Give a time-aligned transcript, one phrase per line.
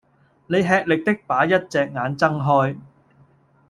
[0.47, 2.75] 你吃力的把一隻眼睜開